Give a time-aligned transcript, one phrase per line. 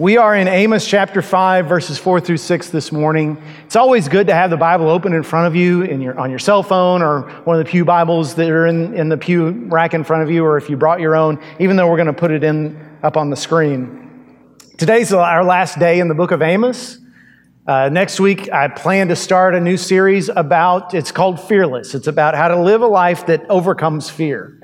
[0.00, 3.36] We are in Amos chapter 5, verses 4 through 6 this morning.
[3.66, 6.30] It's always good to have the Bible open in front of you in your, on
[6.30, 9.50] your cell phone or one of the Pew Bibles that are in, in the pew
[9.66, 12.06] rack in front of you, or if you brought your own, even though we're going
[12.06, 14.56] to put it in up on the screen.
[14.78, 16.96] Today's our last day in the book of Amos.
[17.66, 21.94] Uh, next week, I plan to start a new series about, it's called Fearless.
[21.94, 24.59] It's about how to live a life that overcomes fear.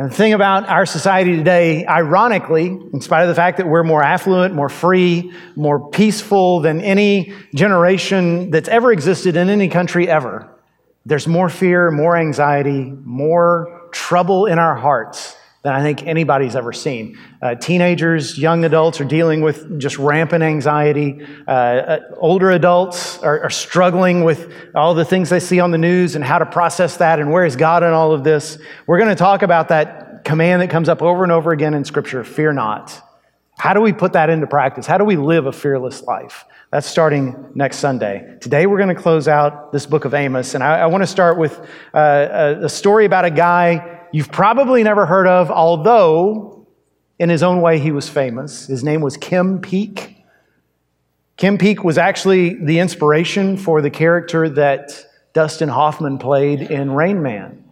[0.00, 3.82] And the thing about our society today, ironically, in spite of the fact that we're
[3.82, 10.08] more affluent, more free, more peaceful than any generation that's ever existed in any country
[10.08, 10.48] ever,
[11.04, 16.72] there's more fear, more anxiety, more trouble in our hearts than I think anybody's ever
[16.72, 17.18] seen.
[17.42, 21.26] Uh, teenagers, young adults are dealing with just rampant anxiety.
[21.46, 25.78] Uh, uh, older adults are, are, struggling with all the things they see on the
[25.78, 28.58] news and how to process that and where is God in all of this.
[28.86, 31.84] We're going to talk about that command that comes up over and over again in
[31.84, 32.98] Scripture fear not.
[33.58, 34.86] How do we put that into practice?
[34.86, 36.46] How do we live a fearless life?
[36.70, 38.38] That's starting next Sunday.
[38.40, 41.06] Today, we're going to close out this book of Amos, and I, I want to
[41.06, 41.58] start with
[41.92, 41.98] uh,
[42.60, 46.66] a, a story about a guy you've probably never heard of, although
[47.18, 48.66] in his own way he was famous.
[48.66, 50.16] His name was Kim Peek.
[51.36, 57.22] Kim Peek was actually the inspiration for the character that Dustin Hoffman played in Rain
[57.22, 57.64] Man.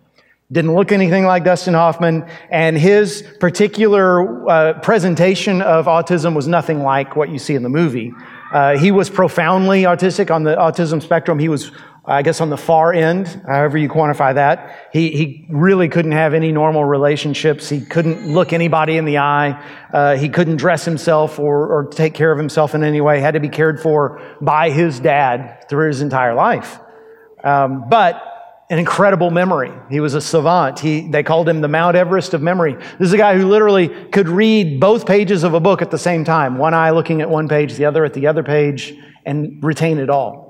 [0.50, 6.82] Didn't look anything like Dustin Hoffman, and his particular uh, presentation of autism was nothing
[6.82, 8.14] like what you see in the movie.
[8.50, 11.38] Uh, he was profoundly autistic on the autism spectrum.
[11.38, 11.70] He was
[12.10, 16.32] I guess on the far end, however you quantify that, he, he really couldn't have
[16.32, 17.68] any normal relationships.
[17.68, 19.62] He couldn't look anybody in the eye.
[19.92, 23.16] Uh, he couldn't dress himself or, or take care of himself in any way.
[23.16, 26.78] He had to be cared for by his dad through his entire life.
[27.44, 28.22] Um, but
[28.70, 29.72] an incredible memory.
[29.90, 30.78] He was a savant.
[30.78, 32.74] He, they called him the Mount Everest of memory.
[32.74, 35.98] This is a guy who literally could read both pages of a book at the
[35.98, 38.94] same time, one eye looking at one page, the other at the other page,
[39.26, 40.47] and retain it all.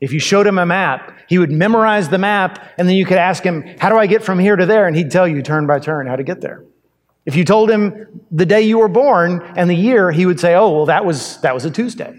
[0.00, 3.18] If you showed him a map, he would memorize the map, and then you could
[3.18, 4.86] ask him, How do I get from here to there?
[4.86, 6.64] And he'd tell you turn by turn how to get there.
[7.26, 10.54] If you told him the day you were born and the year, he would say,
[10.54, 12.18] Oh, well, that was, that was a Tuesday.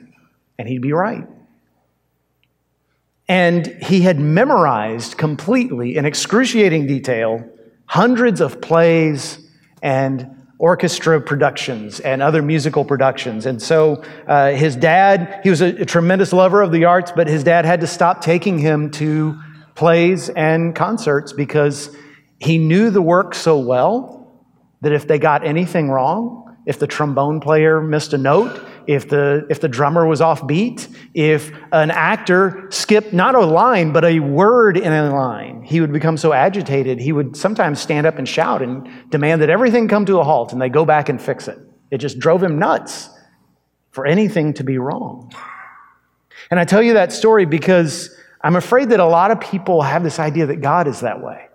[0.58, 1.26] And he'd be right.
[3.30, 7.48] And he had memorized completely, in excruciating detail,
[7.86, 9.40] hundreds of plays
[9.82, 13.46] and orchestra productions and other musical productions.
[13.46, 17.28] And so uh, his dad, he was a, a, tremendous lover of the arts, but
[17.28, 19.40] his dad had to stop taking him to
[19.74, 21.96] plays and concerts because
[22.40, 24.44] he knew the work so well
[24.81, 29.46] that if they got anything wrong, if the trombone player missed a note, if the,
[29.52, 34.20] if the drummer was off beat, if an actor skipped not a line, but a
[34.20, 38.28] word in a line, he would become so agitated, he would sometimes stand up and
[38.28, 41.48] shout and demand that everything come to a halt and they go back and fix
[41.48, 41.60] it.
[41.92, 43.12] It just drove him nuts
[43.92, 45.32] for anything to be wrong.
[46.50, 48.10] And I tell you that story because
[48.42, 51.46] I'm afraid that a lot of people have this idea that God is that way.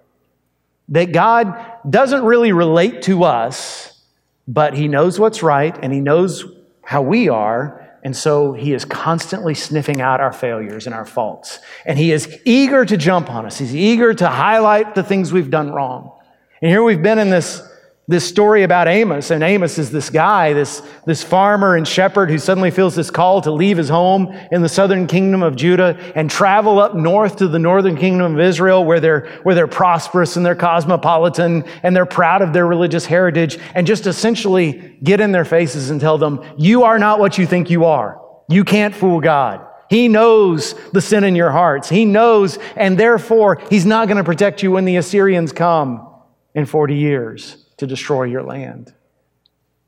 [0.90, 1.52] That God
[1.90, 4.00] doesn't really relate to us,
[4.46, 6.44] but He knows what's right and He knows
[6.84, 7.80] how we are.
[8.02, 11.58] And so he is constantly sniffing out our failures and our faults.
[11.86, 13.58] And he is eager to jump on us.
[13.58, 16.12] He's eager to highlight the things we've done wrong.
[16.60, 17.62] And here we've been in this
[18.06, 22.38] this story about Amos, and Amos is this guy, this, this farmer and shepherd who
[22.38, 26.30] suddenly feels this call to leave his home in the southern kingdom of Judah and
[26.30, 30.44] travel up north to the northern kingdom of Israel where they're, where they're prosperous and
[30.44, 35.46] they're cosmopolitan and they're proud of their religious heritage and just essentially get in their
[35.46, 38.20] faces and tell them, you are not what you think you are.
[38.50, 39.66] You can't fool God.
[39.88, 41.88] He knows the sin in your hearts.
[41.88, 46.06] He knows, and therefore, He's not going to protect you when the Assyrians come
[46.54, 48.94] in 40 years to destroy your land.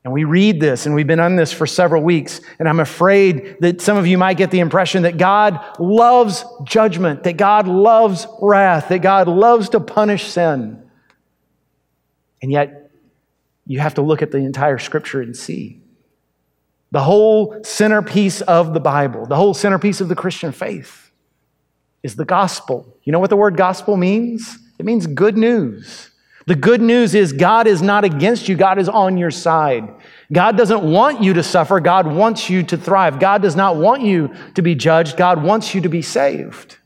[0.04, 3.56] And we read this, and we've been on this for several weeks, and I'm afraid
[3.58, 8.28] that some of you might get the impression that God loves judgment, that God loves
[8.40, 10.80] wrath, that God loves to punish sin.
[12.40, 12.92] And yet,
[13.66, 15.80] you have to look at the entire scripture and see.
[16.92, 21.10] The whole centerpiece of the Bible, the whole centerpiece of the Christian faith
[22.04, 22.96] is the gospel.
[23.02, 24.56] You know what the word gospel means?
[24.78, 26.10] It means good news.
[26.46, 29.92] The good news is God is not against you, God is on your side.
[30.32, 33.18] God doesn't want you to suffer, God wants you to thrive.
[33.18, 36.76] God does not want you to be judged, God wants you to be saved.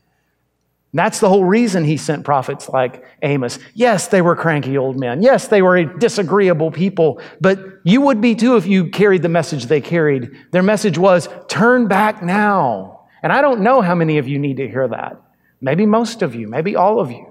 [0.91, 3.59] And that's the whole reason he sent prophets like Amos.
[3.75, 5.21] Yes, they were cranky old men.
[5.21, 9.67] Yes, they were disagreeable people, but you would be too if you carried the message
[9.67, 10.31] they carried.
[10.51, 13.01] Their message was turn back now.
[13.23, 15.21] And I don't know how many of you need to hear that.
[15.61, 17.30] Maybe most of you, maybe all of you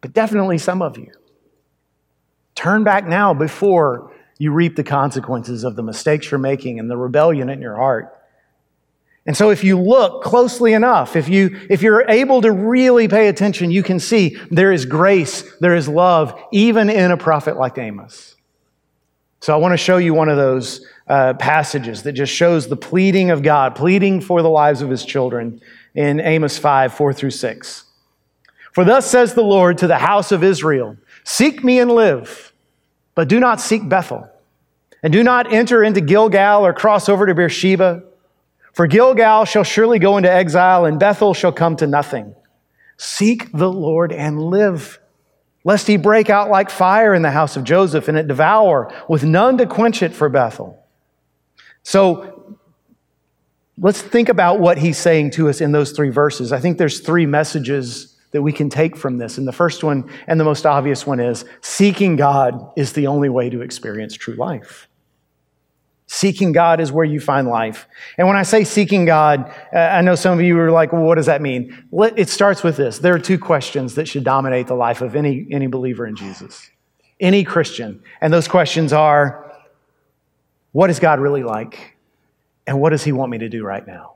[0.00, 1.12] but definitely some of you.
[2.54, 6.96] Turn back now before you reap the consequences of the mistakes you're making and the
[6.96, 8.16] rebellion in your heart.
[9.26, 13.28] And so if you look closely enough, if you, if you're able to really pay
[13.28, 17.76] attention, you can see there is grace, there is love, even in a prophet like
[17.76, 18.36] Amos.
[19.40, 22.76] So I want to show you one of those uh, passages that just shows the
[22.76, 25.60] pleading of God, pleading for the lives of his children
[25.94, 27.84] in Amos 5, 4 through 6.
[28.72, 32.52] For thus says the Lord to the house of Israel, Seek me and live,
[33.14, 34.28] but do not seek Bethel.
[35.02, 38.02] And do not enter into Gilgal or cross over to Beersheba.
[38.72, 42.34] For Gilgal shall surely go into exile, and Bethel shall come to nothing.
[42.96, 45.00] Seek the Lord and live,
[45.64, 49.24] lest he break out like fire in the house of Joseph, and it devour, with
[49.24, 50.84] none to quench it for Bethel.
[51.82, 52.58] So
[53.78, 56.52] let's think about what he's saying to us in those three verses.
[56.52, 59.38] I think there's three messages that we can take from this.
[59.38, 63.28] And the first one, and the most obvious one, is seeking God is the only
[63.28, 64.88] way to experience true life.
[66.06, 67.86] Seeking God is where you find life.
[68.18, 71.02] And when I say seeking God, uh, I know some of you are like, well,
[71.02, 71.86] what does that mean?
[72.16, 72.98] It starts with this.
[72.98, 76.68] There are two questions that should dominate the life of any, any believer in Jesus,
[77.20, 78.02] any Christian.
[78.20, 79.54] And those questions are,
[80.72, 81.96] what is God really like?
[82.66, 84.14] And what does He want me to do right now?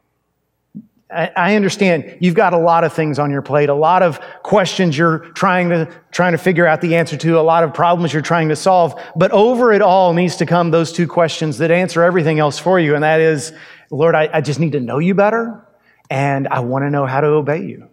[1.37, 4.99] I understand you've got a lot of things on your plate, a lot of questions
[4.99, 8.23] you're trying to, trying to figure out the answer to, a lot of problems you're
[8.23, 9.01] trying to solve.
[9.15, 12.81] But over it all needs to come those two questions that answer everything else for
[12.81, 12.95] you.
[12.95, 13.53] And that is,
[13.91, 15.67] Lord, I, I just need to know you better.
[16.11, 17.89] And I want to know how to obey you.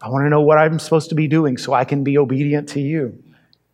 [0.00, 2.68] I want to know what I'm supposed to be doing so I can be obedient
[2.70, 3.22] to you.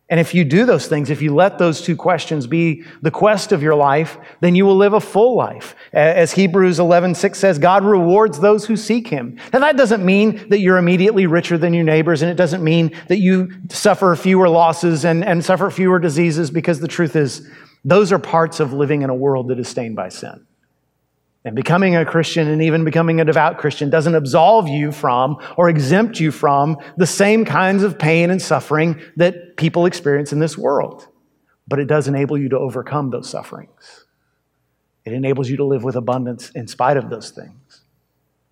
[0.09, 3.51] And if you do those things, if you let those two questions be the quest
[3.51, 5.75] of your life, then you will live a full life.
[5.93, 9.39] As Hebrews 11, 6 says, God rewards those who seek him.
[9.53, 12.91] And that doesn't mean that you're immediately richer than your neighbors, and it doesn't mean
[13.07, 17.49] that you suffer fewer losses and, and suffer fewer diseases, because the truth is,
[17.85, 20.45] those are parts of living in a world that is stained by sin.
[21.45, 25.69] And becoming a Christian and even becoming a devout Christian doesn't absolve you from or
[25.69, 30.57] exempt you from the same kinds of pain and suffering that people experience in this
[30.57, 31.07] world.
[31.67, 34.05] But it does enable you to overcome those sufferings.
[35.03, 37.81] It enables you to live with abundance in spite of those things.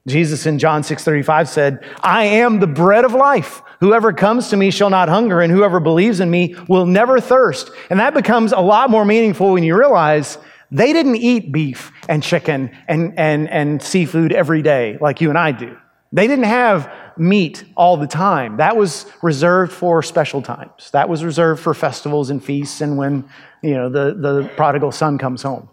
[0.08, 3.62] Jesus in John 6:35 said, "I am the bread of life.
[3.80, 7.72] Whoever comes to me shall not hunger, and whoever believes in me will never thirst."
[7.90, 10.40] And that becomes a lot more meaningful when you realize
[10.72, 15.38] they didn't eat beef and chicken and, and, and seafood every day like you and
[15.38, 15.78] I do.
[16.14, 18.58] They didn't have meat all the time.
[18.58, 20.92] That was reserved for special times.
[20.92, 23.30] That was reserved for festivals and feasts and when,
[23.62, 25.70] you know, the, the prodigal son comes home.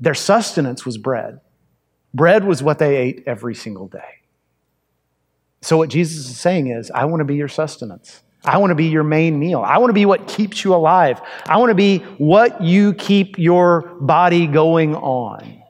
[0.00, 1.40] Their sustenance was bread.
[2.12, 4.22] Bread was what they ate every single day.
[5.62, 8.22] So what Jesus is saying is, I want to be your sustenance.
[8.44, 9.60] I want to be your main meal.
[9.60, 11.20] I want to be what keeps you alive.
[11.46, 15.62] I want to be what you keep your body going on.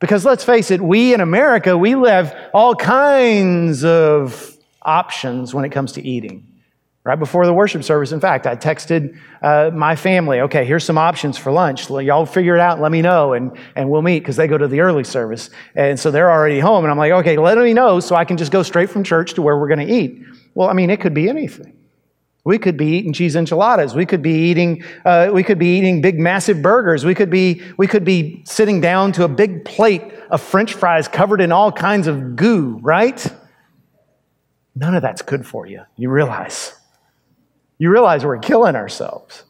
[0.00, 5.70] Because let's face it, we in America, we have all kinds of options when it
[5.70, 6.48] comes to eating.
[7.04, 10.98] Right before the worship service, in fact, I texted uh, my family, okay, here's some
[10.98, 11.90] options for lunch.
[11.90, 14.68] Y'all figure it out let me know, and, and we'll meet because they go to
[14.68, 15.50] the early service.
[15.74, 16.84] And so they're already home.
[16.84, 19.34] And I'm like, okay, let me know so I can just go straight from church
[19.34, 20.20] to where we're going to eat.
[20.54, 21.76] Well, I mean, it could be anything.
[22.44, 23.94] We could be eating cheese enchiladas.
[23.94, 27.04] We could be eating, uh, we could be eating big, massive burgers.
[27.04, 31.06] We could be, we could be sitting down to a big plate of French fries
[31.06, 33.24] covered in all kinds of goo, right?
[34.74, 35.82] None of that's good for you.
[35.96, 36.74] You realize.
[37.78, 39.44] You realize we're killing ourselves.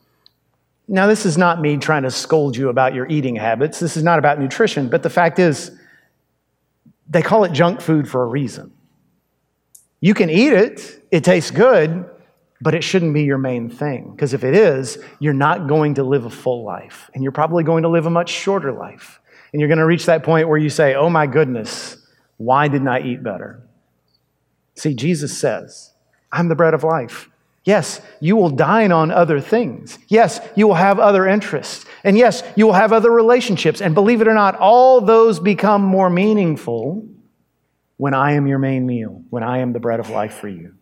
[0.88, 3.78] Now, this is not me trying to scold you about your eating habits.
[3.78, 5.70] This is not about nutrition, but the fact is,
[7.08, 8.72] they call it junk food for a reason.
[10.00, 12.04] You can eat it, it tastes good,
[12.62, 14.12] but it shouldn't be your main thing.
[14.12, 17.10] Because if it is, you're not going to live a full life.
[17.12, 19.20] And you're probably going to live a much shorter life.
[19.52, 21.96] And you're going to reach that point where you say, Oh my goodness,
[22.36, 23.60] why didn't I eat better?
[24.76, 25.90] See, Jesus says,
[26.30, 27.28] I'm the bread of life.
[27.64, 29.98] Yes, you will dine on other things.
[30.08, 31.84] Yes, you will have other interests.
[32.04, 33.80] And yes, you will have other relationships.
[33.80, 37.06] And believe it or not, all those become more meaningful
[37.96, 40.74] when I am your main meal, when I am the bread of life for you.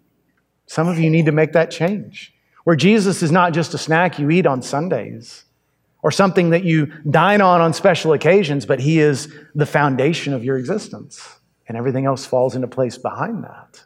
[0.71, 4.21] Some of you need to make that change, where Jesus is not just a snack
[4.21, 5.45] you eat on Sundays
[6.00, 10.45] or something that you dine on on special occasions, but He is the foundation of
[10.45, 13.83] your existence, and everything else falls into place behind that.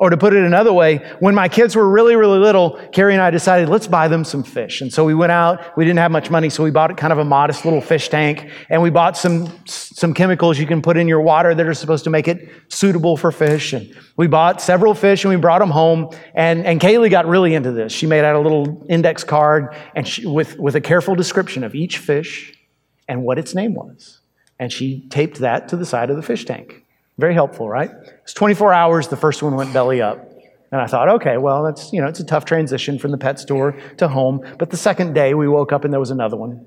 [0.00, 3.22] Or to put it another way, when my kids were really, really little, Carrie and
[3.22, 4.80] I decided, let's buy them some fish.
[4.80, 7.18] And so we went out, we didn't have much money, so we bought kind of
[7.18, 11.06] a modest little fish tank, and we bought some, some chemicals you can put in
[11.06, 13.74] your water that are supposed to make it suitable for fish.
[13.74, 16.08] And we bought several fish and we brought them home.
[16.34, 17.92] And, and Kaylee got really into this.
[17.92, 21.74] She made out a little index card and she, with, with a careful description of
[21.74, 22.54] each fish
[23.06, 24.20] and what its name was.
[24.58, 26.86] And she taped that to the side of the fish tank.
[27.20, 27.90] Very helpful, right?
[28.22, 30.26] It's 24 hours, the first one went belly up.
[30.72, 33.38] And I thought, okay, well, that's, you know, it's a tough transition from the pet
[33.38, 34.40] store to home.
[34.58, 36.66] But the second day, we woke up and there was another one.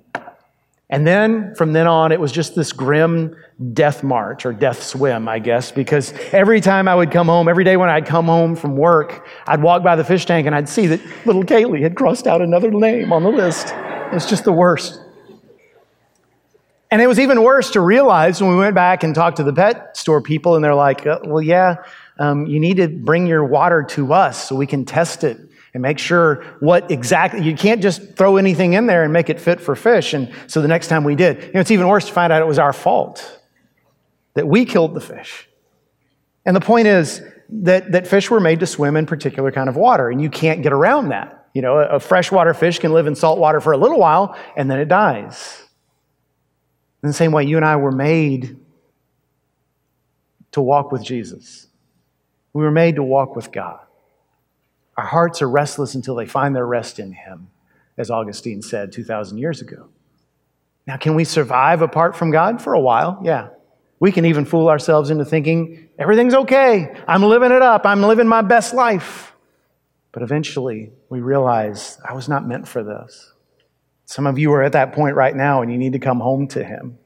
[0.91, 3.36] And then from then on, it was just this grim
[3.74, 7.63] death march or death swim, I guess, because every time I would come home, every
[7.63, 10.69] day when I'd come home from work, I'd walk by the fish tank and I'd
[10.69, 13.69] see that little Kaylee had crossed out another name on the list.
[13.69, 15.02] It was just the worst.
[16.93, 19.51] And it was even worse to realize when we went back and talked to the
[19.51, 21.77] pet store people, and they're like, uh, well, yeah,
[22.19, 25.39] um, you need to bring your water to us so we can test it
[25.73, 29.39] and make sure what exactly, you can't just throw anything in there and make it
[29.39, 30.13] fit for fish.
[30.13, 32.43] And so the next time we did, you know, it's even worse to find out
[32.43, 33.41] it was our fault
[34.35, 35.50] that we killed the fish.
[36.45, 39.75] And the point is that, that fish were made to swim in particular kind of
[39.75, 41.47] water, and you can't get around that.
[41.55, 44.38] You know, a, a freshwater fish can live in salt water for a little while,
[44.55, 45.62] and then it dies.
[47.03, 48.57] In the same way, you and I were made
[50.53, 51.67] to walk with Jesus.
[52.53, 53.79] We were made to walk with God.
[54.95, 57.50] Our hearts are restless until they find their rest in Him,
[57.98, 59.89] as Augustine said 2,000 years ago.
[60.88, 63.19] Now, can we survive apart from God for a while?
[63.24, 63.50] Yeah.
[64.00, 66.93] We can even fool ourselves into thinking everything's okay.
[67.07, 67.86] I'm living it up.
[67.86, 69.33] I'm living my best life.
[70.12, 73.33] But eventually, we realize I was not meant for this.
[74.05, 76.48] Some of you are at that point right now and you need to come home
[76.50, 76.98] to Him.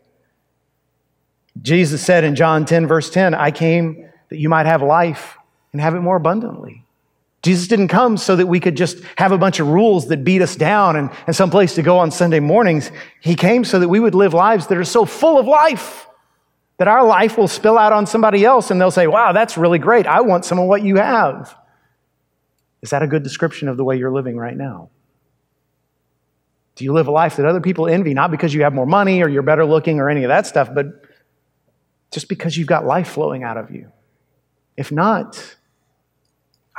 [1.62, 5.38] Jesus said in John 10, verse 10, I came that you might have life
[5.72, 6.84] and have it more abundantly.
[7.44, 10.42] Jesus didn't come so that we could just have a bunch of rules that beat
[10.42, 12.92] us down and, and some place to go on Sunday mornings.
[13.22, 16.08] He came so that we would live lives that are so full of life
[16.78, 19.80] that our life will spill out on somebody else and they'll say, Wow, that's really
[19.80, 20.06] great.
[20.06, 21.56] I want some of what you have.
[22.82, 24.90] Is that a good description of the way you're living right now?
[26.78, 29.24] Do you live a life that other people envy, not because you have more money
[29.24, 30.86] or you're better looking or any of that stuff, but
[32.12, 33.92] just because you've got life flowing out of you?
[34.78, 35.58] If not,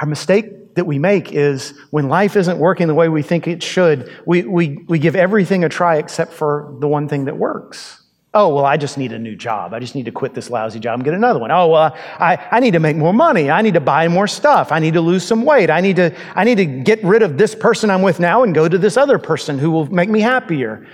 [0.00, 3.60] our mistake that we make is when life isn't working the way we think it
[3.60, 8.00] should, we, we, we give everything a try except for the one thing that works.
[8.40, 9.74] Oh, well, I just need a new job.
[9.74, 11.50] I just need to quit this lousy job and get another one.
[11.50, 13.50] Oh, well, I, I need to make more money.
[13.50, 14.70] I need to buy more stuff.
[14.70, 15.70] I need to lose some weight.
[15.70, 18.54] I need to, I need to get rid of this person I'm with now and
[18.54, 20.86] go to this other person who will make me happier.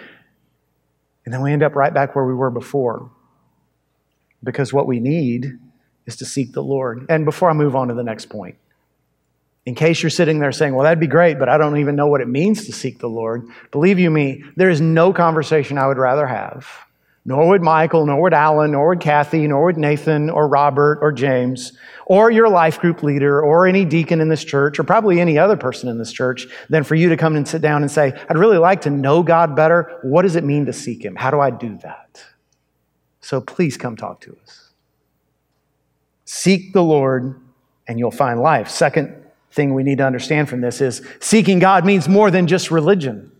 [1.26, 3.10] And then we end up right back where we were before.
[4.42, 5.58] Because what we need
[6.06, 7.04] is to seek the Lord.
[7.10, 8.56] And before I move on to the next point,
[9.66, 12.06] in case you're sitting there saying, well, that'd be great, but I don't even know
[12.06, 15.86] what it means to seek the Lord, believe you me, there is no conversation I
[15.86, 16.66] would rather have
[17.26, 21.10] nor would Michael, nor would Alan, nor would Kathy, nor would Nathan, or Robert, or
[21.10, 21.72] James,
[22.06, 25.56] or your life group leader, or any deacon in this church, or probably any other
[25.56, 28.36] person in this church, than for you to come and sit down and say, I'd
[28.36, 29.98] really like to know God better.
[30.02, 31.16] What does it mean to seek Him?
[31.16, 32.22] How do I do that?
[33.20, 34.70] So please come talk to us.
[36.26, 37.40] Seek the Lord,
[37.88, 38.68] and you'll find life.
[38.68, 39.14] Second
[39.50, 43.30] thing we need to understand from this is seeking God means more than just religion.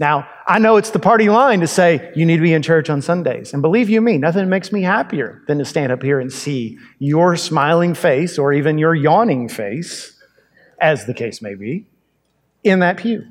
[0.00, 2.88] Now, I know it's the party line to say you need to be in church
[2.88, 3.52] on Sundays.
[3.52, 6.78] And believe you me, nothing makes me happier than to stand up here and see
[7.00, 10.14] your smiling face or even your yawning face,
[10.80, 11.86] as the case may be,
[12.62, 13.26] in that pew.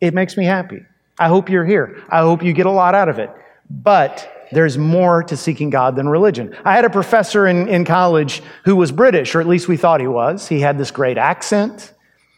[0.00, 0.82] It makes me happy.
[1.18, 2.00] I hope you're here.
[2.08, 3.30] I hope you get a lot out of it.
[3.68, 6.56] But there's more to seeking God than religion.
[6.64, 10.00] I had a professor in, in college who was British, or at least we thought
[10.00, 10.46] he was.
[10.46, 11.92] He had this great accent.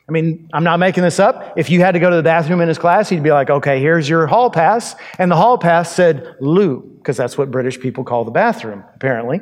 [0.08, 1.52] I mean, I'm not making this up.
[1.58, 3.78] If you had to go to the bathroom in his class, he'd be like, okay,
[3.78, 4.96] here's your hall pass.
[5.18, 9.40] And the hall pass said loo, because that's what British people call the bathroom, apparently.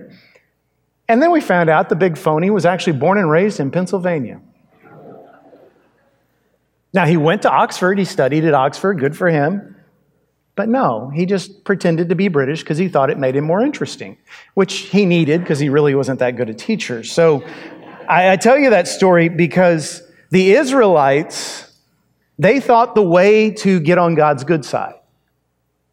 [1.09, 4.41] And then we found out the big phony was actually born and raised in Pennsylvania.
[6.93, 9.77] Now, he went to Oxford, he studied at Oxford, good for him.
[10.57, 13.61] But no, he just pretended to be British because he thought it made him more
[13.61, 14.17] interesting,
[14.55, 17.05] which he needed because he really wasn't that good a teacher.
[17.05, 17.45] So
[18.09, 21.73] I, I tell you that story because the Israelites,
[22.39, 24.95] they thought the way to get on God's good side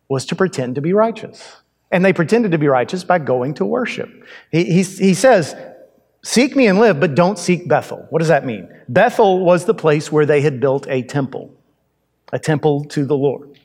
[0.10, 1.58] was to pretend to be righteous.
[1.92, 4.10] And they pretended to be righteous by going to worship.
[4.52, 5.56] He, he, he says,
[6.24, 8.08] Seek me and live, but don't seek Bethel.
[8.10, 8.70] What does that mean?
[8.88, 11.54] Bethel was the place where they had built a temple,
[12.32, 13.60] a temple to the Lord.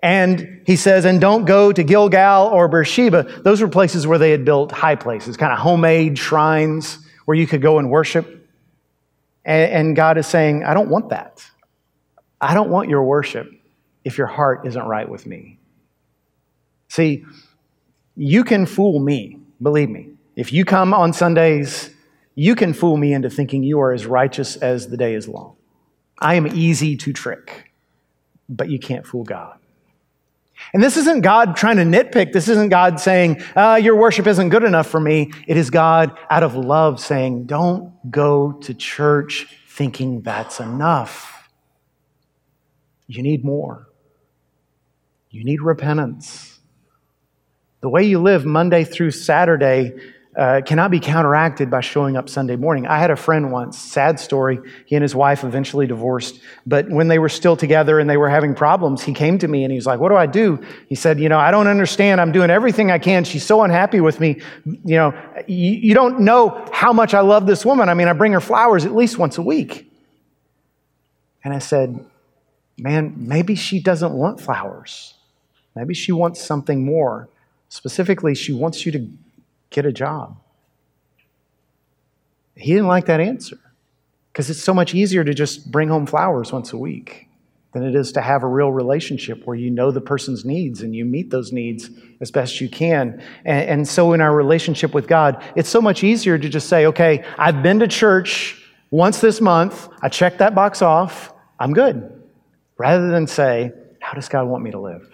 [0.00, 3.40] And he says, and don't go to Gilgal or Beersheba.
[3.42, 7.46] Those were places where they had built high places, kind of homemade shrines where you
[7.46, 8.43] could go and worship.
[9.44, 11.44] And, and God is saying, I don't want that.
[12.40, 13.48] I don't want your worship
[14.04, 15.58] if your heart isn't right with me.
[16.88, 17.24] See,
[18.16, 20.10] you can fool me, believe me.
[20.36, 21.90] If you come on Sundays,
[22.34, 25.56] you can fool me into thinking you are as righteous as the day is long.
[26.18, 27.72] I am easy to trick,
[28.48, 29.58] but you can't fool God.
[30.72, 32.32] And this isn't God trying to nitpick.
[32.32, 35.32] This isn't God saying, uh, Your worship isn't good enough for me.
[35.46, 41.48] It is God out of love saying, Don't go to church thinking that's enough.
[43.06, 43.88] You need more.
[45.30, 46.58] You need repentance.
[47.80, 49.92] The way you live Monday through Saturday
[50.36, 52.86] uh, cannot be counteracted by showing up Sunday morning.
[52.86, 54.58] I had a friend once, sad story.
[54.86, 58.28] He and his wife eventually divorced, but when they were still together and they were
[58.28, 60.60] having problems, he came to me and he was like, What do I do?
[60.88, 62.20] He said, You know, I don't understand.
[62.20, 63.24] I'm doing everything I can.
[63.24, 64.40] She's so unhappy with me.
[64.64, 65.14] You know,
[65.46, 67.88] you, you don't know how much I love this woman.
[67.88, 69.90] I mean, I bring her flowers at least once a week.
[71.44, 72.04] And I said,
[72.76, 75.14] Man, maybe she doesn't want flowers.
[75.76, 77.28] Maybe she wants something more.
[77.68, 79.08] Specifically, she wants you to
[79.74, 80.36] get a job.
[82.56, 83.58] He didn't like that answer
[84.32, 87.28] because it's so much easier to just bring home flowers once a week
[87.72, 90.94] than it is to have a real relationship where you know the person's needs and
[90.94, 91.90] you meet those needs
[92.20, 93.20] as best you can.
[93.44, 96.86] And, and, so, in our relationship with God, it's so much easier to just say,
[96.86, 98.62] okay, I've been to church
[98.92, 102.22] once this month, I checked that box off, I'm good.
[102.78, 105.10] Rather than say, how does God want me to live?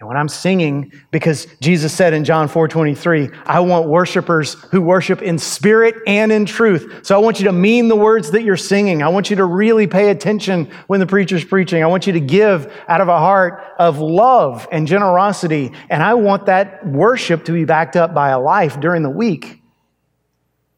[0.00, 4.80] And when I'm singing, because Jesus said in John 4 23, I want worshipers who
[4.80, 7.00] worship in spirit and in truth.
[7.02, 9.02] So I want you to mean the words that you're singing.
[9.02, 11.82] I want you to really pay attention when the preacher's preaching.
[11.82, 15.70] I want you to give out of a heart of love and generosity.
[15.90, 19.60] And I want that worship to be backed up by a life during the week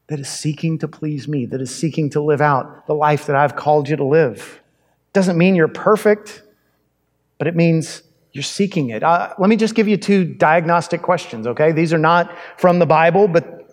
[0.07, 3.37] that is seeking to please me, that is seeking to live out the life that
[3.37, 4.61] I've called you to live.
[5.13, 6.43] Doesn't mean you're perfect,
[7.37, 8.03] but it means
[8.33, 9.03] you're seeking it.
[9.03, 11.71] Uh, let me just give you two diagnostic questions, okay?
[11.71, 13.69] These are not from the Bible, but,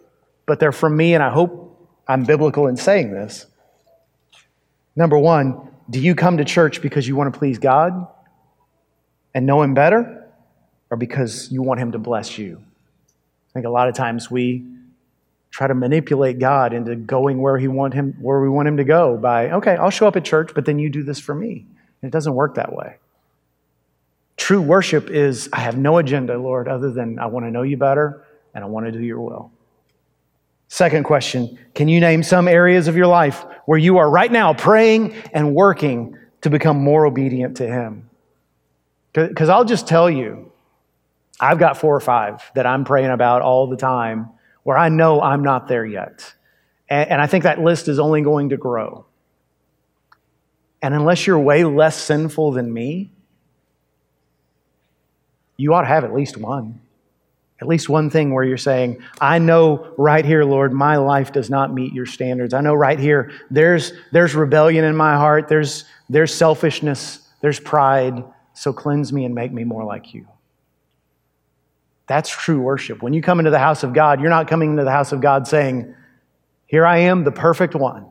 [0.46, 1.66] but they're from me, and I hope
[2.06, 3.46] I'm biblical in saying this.
[4.94, 8.06] Number one, do you come to church because you want to please God
[9.34, 10.28] and know Him better,
[10.90, 12.60] or because you want Him to bless you?
[12.60, 14.66] I think a lot of times we
[15.50, 18.84] try to manipulate God into going where He want Him, where we want Him to
[18.84, 21.64] go by, okay, I'll show up at church, but then you do this for me.
[22.02, 22.96] And it doesn't work that way.
[24.50, 27.76] True worship is I have no agenda, Lord, other than I want to know you
[27.76, 29.52] better and I want to do your will.
[30.66, 34.52] Second question Can you name some areas of your life where you are right now
[34.52, 38.10] praying and working to become more obedient to Him?
[39.12, 40.50] Because I'll just tell you,
[41.38, 44.30] I've got four or five that I'm praying about all the time
[44.64, 46.34] where I know I'm not there yet.
[46.88, 49.06] And, I think that list is only going to grow.
[50.82, 53.12] And unless you're way less sinful than me,
[55.60, 56.80] you ought to have at least one.
[57.60, 61.50] At least one thing where you're saying, I know right here, Lord, my life does
[61.50, 62.54] not meet your standards.
[62.54, 68.24] I know right here, there's, there's rebellion in my heart, there's, there's selfishness, there's pride.
[68.54, 70.26] So cleanse me and make me more like you.
[72.06, 73.02] That's true worship.
[73.02, 75.20] When you come into the house of God, you're not coming into the house of
[75.20, 75.94] God saying,
[76.66, 78.06] Here I am, the perfect one.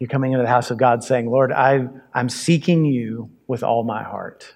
[0.00, 3.84] You're coming into the house of God saying, Lord, I, I'm seeking you with all
[3.84, 4.54] my heart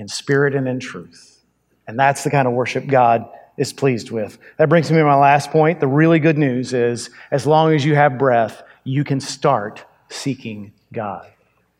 [0.00, 1.42] in spirit and in truth.
[1.86, 4.38] And that's the kind of worship God is pleased with.
[4.56, 5.80] That brings me to my last point.
[5.80, 10.72] The really good news is as long as you have breath, you can start seeking
[10.92, 11.30] God.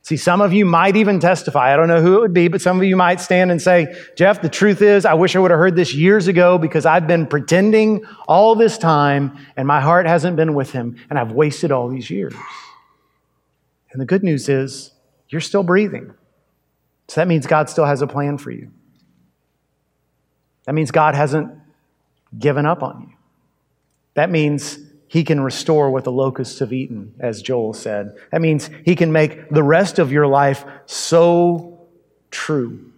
[0.03, 1.73] See, some of you might even testify.
[1.73, 3.95] I don't know who it would be, but some of you might stand and say,
[4.17, 7.07] Jeff, the truth is, I wish I would have heard this years ago because I've
[7.07, 11.71] been pretending all this time and my heart hasn't been with him and I've wasted
[11.71, 12.35] all these years.
[13.93, 14.93] And the good news is,
[15.29, 16.13] you're still breathing.
[17.11, 18.71] So that means God still has a plan for you.
[20.67, 21.51] That means God hasn't
[22.39, 23.17] given up on you.
[24.15, 28.17] That means he can restore what the locusts have eaten, as Joel said.
[28.31, 31.89] That means he can make the rest of your life so
[32.31, 32.93] true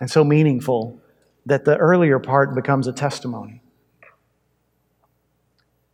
[0.00, 1.00] and so meaningful
[1.46, 3.59] that the earlier part becomes a testimony.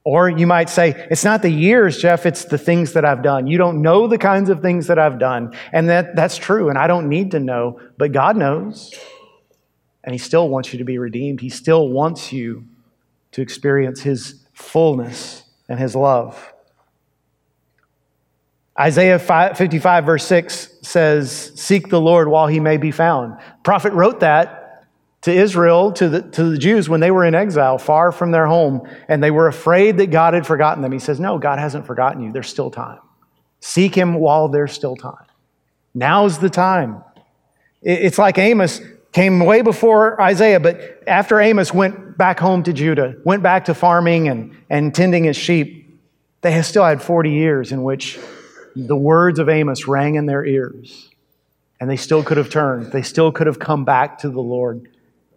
[0.07, 3.49] Or you might say, it's not the years, Jeff, it's the things that I've done.
[3.49, 5.53] You don't know the kinds of things that I've done.
[5.73, 8.95] And that, that's true, and I don't need to know, but God knows.
[10.05, 11.41] And He still wants you to be redeemed.
[11.41, 12.67] He still wants you
[13.33, 16.55] to experience His fullness and His love.
[18.79, 23.41] Isaiah 55, verse 6 says, Seek the Lord while He may be found.
[23.65, 24.66] prophet wrote that
[25.27, 28.47] to Israel, to the, to the Jews, when they were in exile, far from their
[28.47, 30.93] home, and they were afraid that God had forgotten them.
[30.93, 32.31] He says, No, God hasn't forgotten you.
[32.31, 33.01] There's still time.
[33.59, 35.27] Seek Him while there's still time.
[35.95, 37.03] Now's the time.
[37.83, 43.17] It's like Amos came way before Isaiah, but after Amos went back home to Judah,
[43.25, 46.01] went back to farming and, and tending his sheep,
[46.43, 48.17] they still had 40 years in which
[48.77, 51.11] the words of Amos rang in their ears.
[51.81, 52.93] And they still could have turned.
[52.93, 54.89] They still could have come back to the Lord.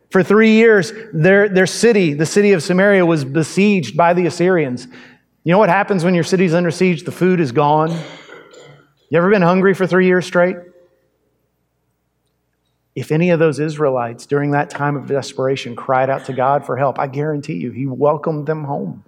[0.10, 4.88] For three years, their, their city, the city of Samaria, was besieged by the Assyrians.
[5.44, 7.04] You know what happens when your city's under siege?
[7.04, 7.92] The food is gone.
[9.10, 10.58] You ever been hungry for three years straight?
[12.96, 16.76] If any of those Israelites during that time of desperation cried out to God for
[16.76, 19.04] help, I guarantee you, He welcomed them home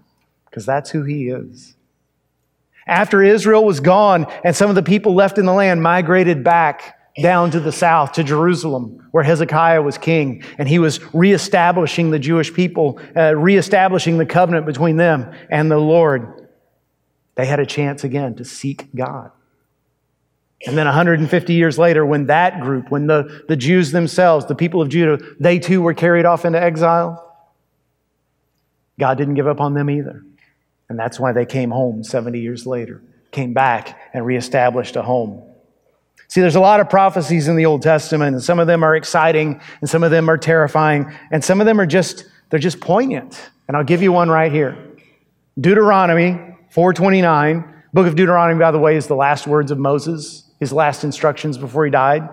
[0.45, 1.75] because that's who He is.
[2.87, 6.97] After Israel was gone and some of the people left in the land migrated back
[7.19, 12.19] down to the south to Jerusalem, where Hezekiah was king, and he was reestablishing the
[12.19, 16.47] Jewish people, uh, reestablishing the covenant between them and the Lord.
[17.36, 19.32] They had a chance again to seek God.
[20.65, 24.82] And then 150 years later, when that group, when the, the Jews themselves, the people
[24.82, 27.28] of Judah, they too were carried off into exile,
[29.00, 30.24] God didn't give up on them either.
[30.88, 35.41] And that's why they came home 70 years later, came back and reestablished a home.
[36.32, 38.96] See, there's a lot of prophecies in the Old Testament, and some of them are
[38.96, 42.80] exciting, and some of them are terrifying, and some of them are just, they're just
[42.80, 43.50] poignant.
[43.67, 44.78] And I'll give you one right here.
[45.60, 46.39] Deuteronomy
[46.70, 47.84] 429.
[47.91, 51.58] Book of Deuteronomy, by the way, is the last words of Moses his last instructions
[51.58, 52.30] before he died.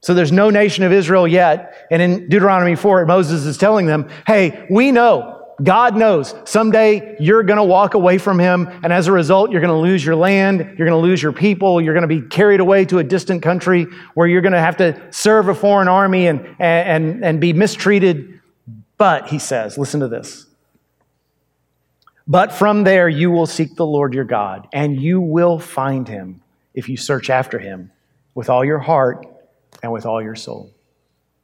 [0.00, 1.86] So there's no nation of Israel yet.
[1.90, 7.42] And in Deuteronomy 4, Moses is telling them, hey, we know, God knows, someday you're
[7.42, 8.68] going to walk away from him.
[8.82, 10.60] And as a result, you're going to lose your land.
[10.60, 11.80] You're going to lose your people.
[11.80, 14.76] You're going to be carried away to a distant country where you're going to have
[14.78, 18.40] to serve a foreign army and, and, and be mistreated.
[18.98, 20.46] But, he says, listen to this.
[22.28, 26.42] But from there you will seek the Lord your God, and you will find him
[26.74, 27.92] if you search after him
[28.34, 29.26] with all your heart
[29.82, 30.72] and with all your soul.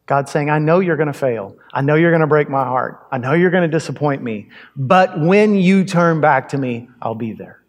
[0.06, 1.56] God's saying, I know you're going to fail.
[1.72, 3.06] I know you're going to break my heart.
[3.12, 4.48] I know you're going to disappoint me.
[4.74, 7.62] But when you turn back to me, I'll be there.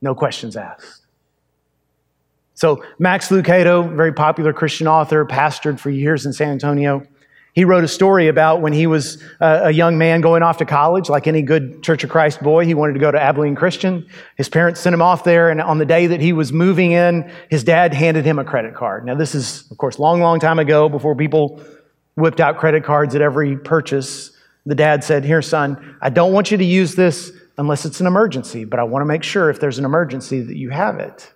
[0.00, 1.02] No questions asked.
[2.56, 7.04] So, Max Lucado, very popular Christian author, pastored for years in San Antonio.
[7.54, 10.64] He wrote a story about when he was uh, a young man going off to
[10.64, 12.66] college, like any good Church of Christ boy.
[12.66, 14.06] He wanted to go to Abilene Christian.
[14.36, 17.30] His parents sent him off there, and on the day that he was moving in,
[17.48, 19.06] his dad handed him a credit card.
[19.06, 21.62] Now, this is, of course, long, long time ago before people
[22.16, 24.32] whipped out credit cards at every purchase.
[24.66, 28.08] The dad said, Here, son, I don't want you to use this unless it's an
[28.08, 31.32] emergency, but I want to make sure if there's an emergency that you have it.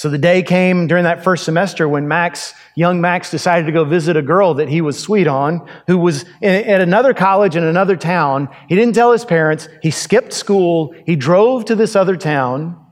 [0.00, 3.84] So the day came during that first semester when Max, young Max, decided to go
[3.84, 7.64] visit a girl that he was sweet on, who was in, at another college in
[7.64, 8.48] another town.
[8.66, 9.68] He didn't tell his parents.
[9.82, 10.94] He skipped school.
[11.04, 12.82] He drove to this other town.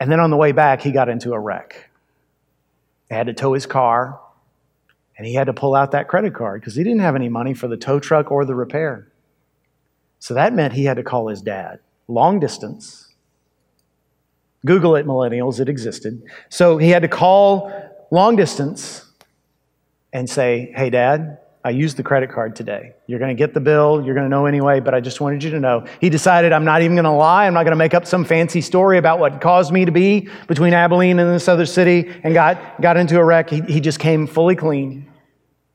[0.00, 1.88] And then on the way back, he got into a wreck.
[3.08, 4.18] They had to tow his car,
[5.16, 7.54] and he had to pull out that credit card because he didn't have any money
[7.54, 9.06] for the tow truck or the repair.
[10.18, 11.78] So that meant he had to call his dad
[12.08, 13.09] long distance
[14.64, 16.22] Google it, millennials, it existed.
[16.48, 17.72] So he had to call
[18.10, 19.06] long distance
[20.12, 22.94] and say, Hey, dad, I used the credit card today.
[23.06, 24.02] You're going to get the bill.
[24.02, 25.86] You're going to know anyway, but I just wanted you to know.
[26.00, 27.46] He decided I'm not even going to lie.
[27.46, 30.28] I'm not going to make up some fancy story about what caused me to be
[30.48, 33.50] between Abilene and this other city and got, got into a wreck.
[33.50, 35.10] He, he just came fully clean.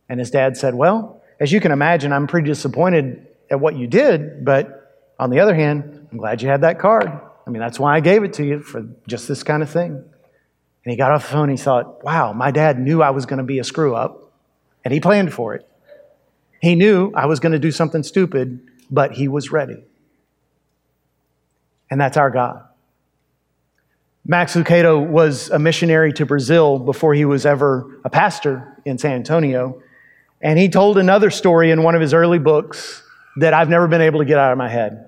[0.10, 3.86] And his dad said, Well, as you can imagine, I'm pretty disappointed at what you
[3.86, 7.12] did, but on the other hand, I'm glad you had that card.
[7.46, 9.92] I mean, that's why I gave it to you for just this kind of thing.
[9.92, 11.50] And he got off the phone.
[11.50, 14.32] He thought, wow, my dad knew I was going to be a screw up,
[14.84, 15.68] and he planned for it.
[16.62, 19.84] He knew I was going to do something stupid, but he was ready.
[21.90, 22.64] And that's our God.
[24.26, 29.12] Max Lucado was a missionary to Brazil before he was ever a pastor in San
[29.12, 29.82] Antonio.
[30.42, 33.04] And he told another story in one of his early books
[33.38, 35.08] that I've never been able to get out of my head.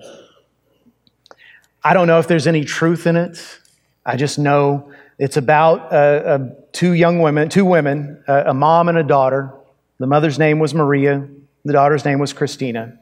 [1.82, 3.60] I don't know if there's any truth in it.
[4.04, 6.38] I just know it's about uh, uh,
[6.72, 9.52] two young women, two women, uh, a mom and a daughter.
[9.98, 11.28] The mother's name was Maria,
[11.64, 12.98] the daughter's name was Christina.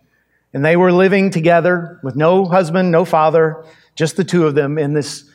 [0.52, 4.78] And they were living together with no husband, no father, just the two of them
[4.78, 5.28] in this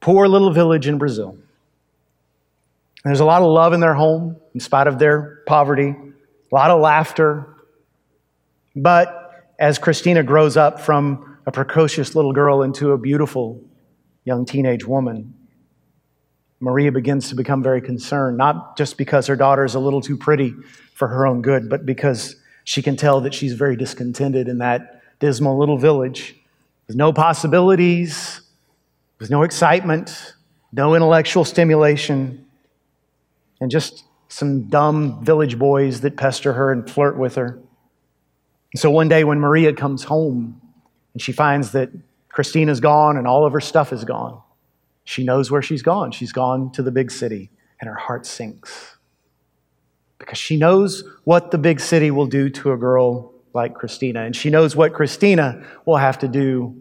[0.00, 1.30] poor little village in Brazil.
[1.30, 6.54] And there's a lot of love in their home, in spite of their poverty, a
[6.54, 7.48] lot of laughter.
[8.76, 13.60] But as Christina grows up from a precocious little girl into a beautiful
[14.24, 15.34] young teenage woman.
[16.60, 20.16] Maria begins to become very concerned, not just because her daughter is a little too
[20.16, 20.54] pretty
[20.94, 25.02] for her own good, but because she can tell that she's very discontented in that
[25.18, 26.36] dismal little village
[26.86, 28.42] with no possibilities,
[29.18, 30.34] with no excitement,
[30.72, 32.46] no intellectual stimulation,
[33.60, 37.58] and just some dumb village boys that pester her and flirt with her.
[38.72, 40.61] And so one day when Maria comes home
[41.12, 41.90] and she finds that
[42.28, 44.40] Christina's gone and all of her stuff is gone,
[45.04, 46.12] she knows where she's gone.
[46.12, 48.96] She's gone to the big city, and her heart sinks
[50.22, 54.36] because she knows what the big city will do to a girl like Christina, and
[54.36, 56.80] she knows what Christina will have to do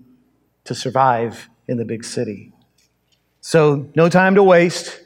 [0.66, 2.54] to survive in the big city.
[3.42, 5.02] So, no time to waste.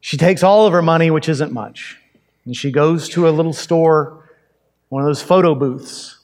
[0.00, 1.98] She takes all of her money, which isn't much,
[2.44, 4.28] and she goes to a little store,
[4.90, 6.18] one of those photo booths,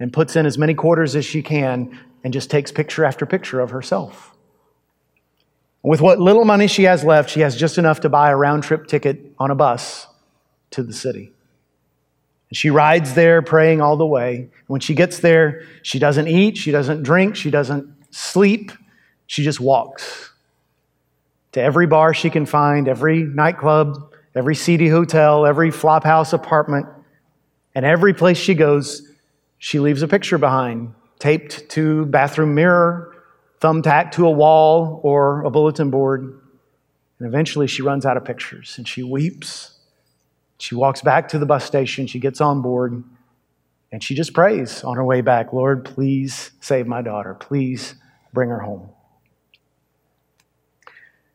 [0.00, 3.60] and puts in as many quarters as she can and just takes picture after picture
[3.60, 4.34] of herself.
[5.82, 8.64] With what little money she has left, she has just enough to buy a round
[8.64, 10.06] trip ticket on a bus
[10.70, 11.32] to the city.
[12.48, 14.48] And she rides there praying all the way.
[14.66, 18.72] When she gets there, she doesn't eat, she doesn't drink, she doesn't sleep,
[19.26, 20.32] she just walks
[21.52, 26.86] to every bar she can find, every nightclub, every seedy hotel, every flophouse apartment,
[27.74, 29.09] and every place she goes,
[29.60, 33.14] she leaves a picture behind, taped to bathroom mirror,
[33.60, 36.22] thumbtacked to a wall or a bulletin board.
[37.18, 39.78] And eventually she runs out of pictures and she weeps.
[40.56, 43.04] She walks back to the bus station, she gets on board,
[43.92, 47.34] and she just prays on her way back Lord, please save my daughter.
[47.34, 47.94] Please
[48.32, 48.88] bring her home.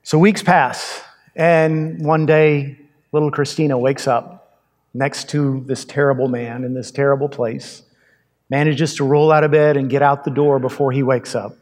[0.02, 1.04] So weeks pass,
[1.36, 2.80] and one day,
[3.12, 4.62] little Christina wakes up
[4.96, 7.84] next to this terrible man in this terrible place,
[8.50, 11.54] manages to roll out of bed and get out the door before he wakes up.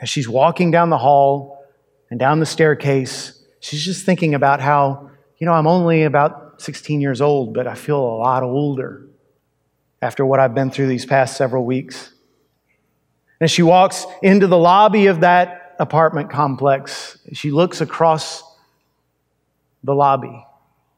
[0.00, 1.64] As she's walking down the hall
[2.10, 7.00] and down the staircase, she's just thinking about how, you know, I'm only about 16
[7.00, 9.06] years old, but I feel a lot older
[10.00, 12.08] after what I've been through these past several weeks.
[13.40, 18.42] And as she walks into the lobby of that apartment complex, she looks across
[19.82, 20.46] the lobby.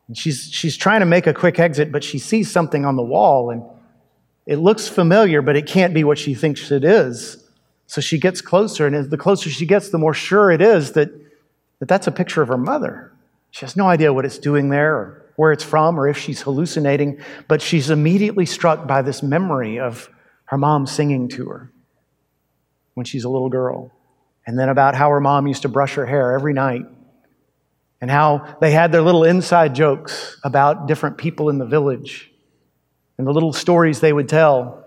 [0.09, 3.03] And she's, she's trying to make a quick exit, but she sees something on the
[3.03, 3.63] wall, and
[4.47, 7.43] it looks familiar, but it can't be what she thinks it is.
[7.87, 11.11] So she gets closer, and the closer she gets, the more sure it is that,
[11.79, 13.13] that that's a picture of her mother.
[13.51, 16.43] She has no idea what it's doing there, or where it's from, or if she's
[16.43, 20.09] hallucinating, but she's immediately struck by this memory of
[20.47, 21.71] her mom singing to her
[22.95, 23.93] when she's a little girl.
[24.47, 26.83] And then about how her mom used to brush her hair every night,
[28.01, 32.31] and how they had their little inside jokes about different people in the village,
[33.19, 34.85] and the little stories they would tell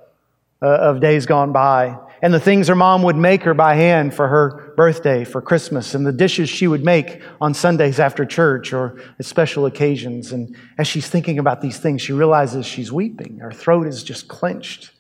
[0.62, 4.14] uh, of days gone by and the things her mom would make her by hand
[4.14, 8.74] for her birthday, for Christmas, and the dishes she would make on Sundays after church
[8.74, 10.34] or at special occasions.
[10.34, 13.40] And as she's thinking about these things, she realizes she's weeping.
[13.40, 14.92] Her throat is just clenched,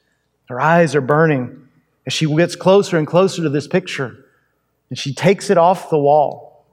[0.47, 1.65] her eyes are burning.
[2.07, 4.25] As she gets closer and closer to this picture,
[4.89, 6.65] and she takes it off the wall.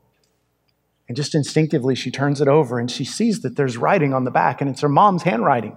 [1.08, 4.30] And just instinctively, she turns it over and she sees that there's writing on the
[4.30, 5.76] back, and it's her mom's handwriting.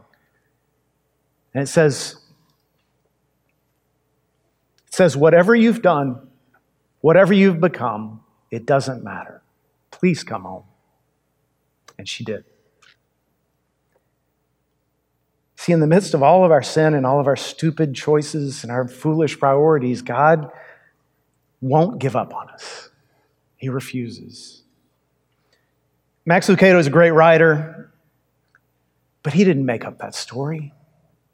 [1.53, 2.19] And it says,
[4.88, 6.27] it says, whatever you've done,
[7.01, 9.41] whatever you've become, it doesn't matter.
[9.91, 10.63] Please come home.
[11.97, 12.45] And she did.
[15.55, 18.63] See, in the midst of all of our sin and all of our stupid choices
[18.63, 20.49] and our foolish priorities, God
[21.59, 22.89] won't give up on us.
[23.57, 24.63] He refuses.
[26.25, 27.91] Max Lucado is a great writer,
[29.21, 30.73] but he didn't make up that story.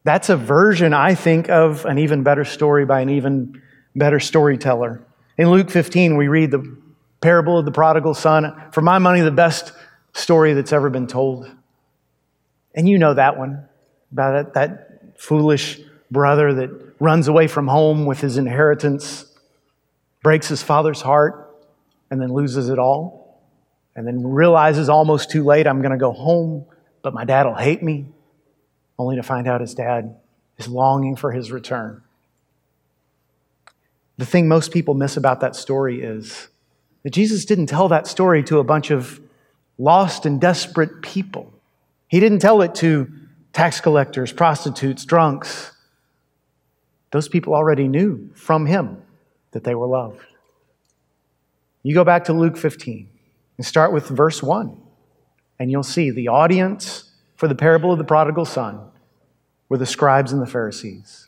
[0.06, 3.60] That's a version, I think, of an even better story by an even
[3.96, 5.02] better storyteller.
[5.36, 6.78] In Luke 15, we read the
[7.22, 8.56] parable of the prodigal son.
[8.72, 9.74] For my money, the best
[10.14, 11.50] story that's ever been told.
[12.76, 13.68] And you know that one
[14.12, 15.80] about it, that foolish
[16.12, 19.26] brother that runs away from home with his inheritance,
[20.22, 21.52] breaks his father's heart,
[22.12, 23.42] and then loses it all,
[23.96, 26.66] and then realizes almost too late, I'm going to go home,
[27.02, 28.06] but my dad will hate me
[28.98, 30.16] only to find out his dad
[30.58, 32.02] is longing for his return.
[34.18, 36.48] The thing most people miss about that story is
[37.04, 39.20] that Jesus didn't tell that story to a bunch of
[39.78, 41.52] lost and desperate people.
[42.08, 43.12] He didn't tell it to
[43.52, 45.72] tax collectors, prostitutes, drunks.
[47.12, 49.02] Those people already knew from him
[49.52, 50.22] that they were loved.
[51.84, 53.08] You go back to Luke 15
[53.58, 54.76] and start with verse 1,
[55.60, 57.05] and you'll see the audience
[57.36, 58.80] for the parable of the prodigal son
[59.70, 61.28] were the scribes and the Pharisees.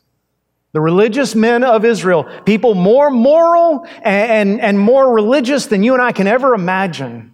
[0.72, 5.94] The religious men of Israel, people more moral and, and, and more religious than you
[5.94, 7.32] and I can ever imagine.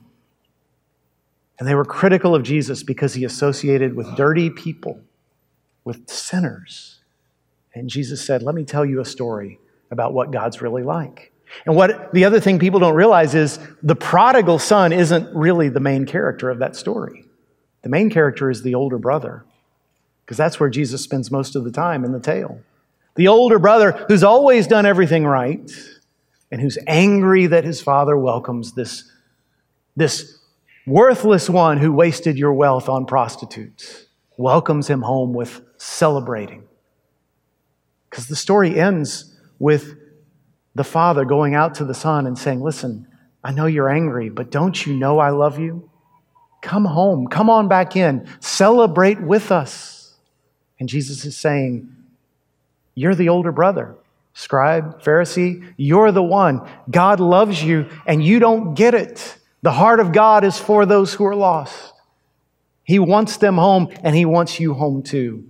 [1.59, 5.01] And they were critical of Jesus because he associated with dirty people,
[5.85, 7.01] with sinners.
[7.75, 9.59] And Jesus said, Let me tell you a story
[9.91, 11.33] about what God's really like.
[11.67, 15.81] And what the other thing people don't realize is the prodigal son isn't really the
[15.81, 17.24] main character of that story.
[17.85, 19.45] The main character is the older brother,
[20.25, 22.61] because that's where Jesus spends most of the time in the tale.
[23.15, 25.71] The older brother who's always done everything right
[26.51, 29.13] and who's angry that his father welcomes this,
[29.97, 30.39] this
[30.87, 34.07] worthless one who wasted your wealth on prostitutes,
[34.39, 36.65] welcomes him home with celebrating.
[38.09, 39.95] Because the story ends with
[40.75, 43.07] the father going out to the son and saying, Listen,
[43.45, 45.91] I know you're angry, but don't you know I love you?
[46.65, 50.15] Come home, come on back in, celebrate with us.
[50.81, 51.95] And Jesus is saying,
[52.95, 53.97] You're the older brother.
[54.33, 56.67] Scribe, Pharisee, you're the one.
[56.91, 59.37] God loves you and you don't get it.
[59.61, 61.93] The heart of God is for those who are lost.
[62.83, 65.45] He wants them home and He wants you home too.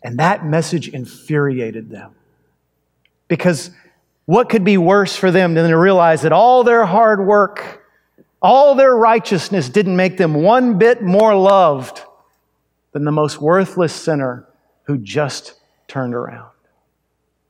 [0.00, 2.14] And that message infuriated them.
[3.26, 3.72] Because
[4.26, 7.81] what could be worse for them than to realize that all their hard work,
[8.42, 12.02] all their righteousness didn't make them one bit more loved
[12.92, 14.46] than the most worthless sinner
[14.84, 15.54] who just
[15.88, 16.50] turned around?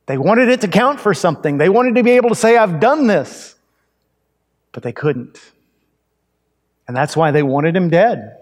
[0.05, 1.57] They wanted it to count for something.
[1.57, 3.55] They wanted to be able to say, I've done this.
[4.71, 5.39] But they couldn't.
[6.87, 8.37] And that's why they wanted him dead.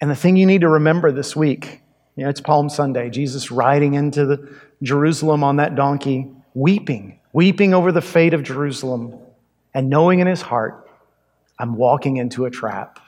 [0.00, 1.80] And the thing you need to remember this week,
[2.16, 4.48] you know, it's Palm Sunday, Jesus riding into
[4.82, 9.18] Jerusalem on that donkey, weeping, weeping over the fate of Jerusalem,
[9.74, 10.88] and knowing in his heart,
[11.58, 13.00] I'm walking into a trap.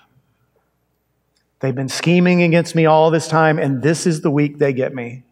[1.61, 4.94] They've been scheming against me all this time, and this is the week they get
[4.94, 5.22] me.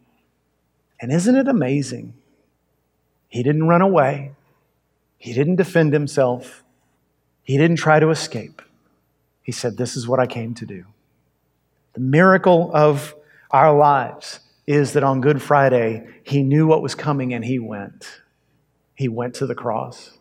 [1.01, 2.15] And isn't it amazing?
[3.29, 4.33] He didn't run away,
[5.19, 6.63] he didn't defend himself,
[7.43, 8.63] he didn't try to escape.
[9.43, 10.85] He said, This is what I came to do.
[11.93, 13.15] The miracle of
[13.51, 18.21] our lives is that on Good Friday, he knew what was coming and he went.
[18.95, 20.17] He went to the cross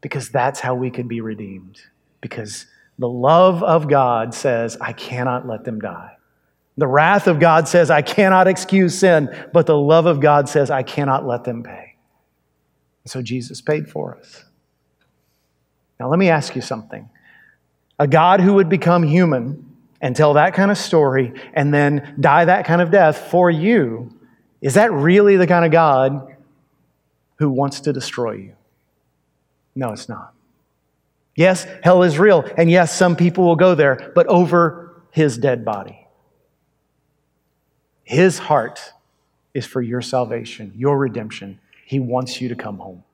[0.00, 1.80] because that's how we can be redeemed.
[2.20, 2.66] Because
[2.98, 6.16] the love of God says, I cannot let them die.
[6.76, 10.70] The wrath of God says, I cannot excuse sin, but the love of God says,
[10.70, 11.96] I cannot let them pay.
[13.04, 14.44] So Jesus paid for us.
[15.98, 17.08] Now, let me ask you something.
[17.98, 22.44] A God who would become human and tell that kind of story and then die
[22.44, 24.14] that kind of death for you,
[24.60, 26.36] is that really the kind of God
[27.36, 28.54] who wants to destroy you?
[29.78, 30.34] No, it's not.
[31.36, 35.64] Yes, hell is real, and yes, some people will go there, but over his dead
[35.64, 36.04] body.
[38.02, 38.92] His heart
[39.54, 41.60] is for your salvation, your redemption.
[41.86, 43.04] He wants you to come home.